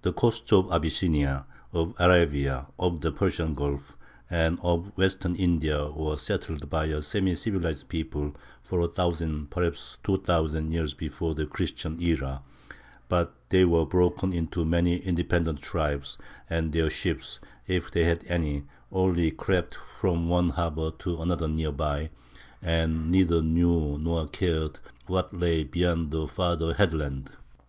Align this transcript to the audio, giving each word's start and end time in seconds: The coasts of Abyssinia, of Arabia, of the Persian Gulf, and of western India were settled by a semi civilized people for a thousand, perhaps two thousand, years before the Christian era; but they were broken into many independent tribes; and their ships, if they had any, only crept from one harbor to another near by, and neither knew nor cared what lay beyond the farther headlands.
The 0.00 0.12
coasts 0.12 0.52
of 0.52 0.72
Abyssinia, 0.72 1.46
of 1.72 1.94
Arabia, 1.96 2.66
of 2.80 3.00
the 3.00 3.12
Persian 3.12 3.54
Gulf, 3.54 3.96
and 4.28 4.58
of 4.60 4.90
western 4.98 5.36
India 5.36 5.88
were 5.88 6.16
settled 6.16 6.68
by 6.68 6.86
a 6.86 7.00
semi 7.00 7.36
civilized 7.36 7.88
people 7.88 8.34
for 8.64 8.80
a 8.80 8.88
thousand, 8.88 9.50
perhaps 9.52 9.98
two 10.02 10.16
thousand, 10.16 10.72
years 10.72 10.94
before 10.94 11.36
the 11.36 11.46
Christian 11.46 12.02
era; 12.02 12.42
but 13.08 13.36
they 13.50 13.64
were 13.64 13.86
broken 13.86 14.32
into 14.32 14.64
many 14.64 14.96
independent 14.96 15.62
tribes; 15.62 16.18
and 16.50 16.72
their 16.72 16.90
ships, 16.90 17.38
if 17.68 17.88
they 17.88 18.02
had 18.02 18.24
any, 18.26 18.64
only 18.90 19.30
crept 19.30 19.76
from 20.00 20.28
one 20.28 20.48
harbor 20.50 20.90
to 20.98 21.22
another 21.22 21.46
near 21.46 21.70
by, 21.70 22.10
and 22.60 23.12
neither 23.12 23.40
knew 23.40 23.96
nor 23.96 24.26
cared 24.26 24.80
what 25.06 25.32
lay 25.32 25.62
beyond 25.62 26.10
the 26.10 26.26
farther 26.26 26.74
headlands. 26.74 27.30